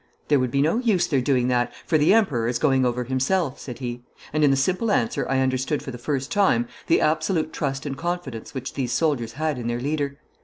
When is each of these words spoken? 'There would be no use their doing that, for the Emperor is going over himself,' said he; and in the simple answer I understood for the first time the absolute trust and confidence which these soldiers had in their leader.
'There 0.29 0.39
would 0.39 0.49
be 0.49 0.63
no 0.63 0.79
use 0.79 1.05
their 1.05 1.21
doing 1.21 1.47
that, 1.47 1.71
for 1.85 1.95
the 1.99 2.11
Emperor 2.11 2.47
is 2.47 2.57
going 2.57 2.87
over 2.87 3.03
himself,' 3.03 3.59
said 3.59 3.77
he; 3.77 4.03
and 4.33 4.43
in 4.43 4.49
the 4.49 4.57
simple 4.57 4.89
answer 4.89 5.27
I 5.29 5.41
understood 5.41 5.83
for 5.83 5.91
the 5.91 5.99
first 5.99 6.31
time 6.31 6.67
the 6.87 6.99
absolute 6.99 7.53
trust 7.53 7.85
and 7.85 7.95
confidence 7.95 8.55
which 8.55 8.73
these 8.73 8.91
soldiers 8.91 9.33
had 9.33 9.59
in 9.59 9.67
their 9.67 9.79
leader. 9.79 10.17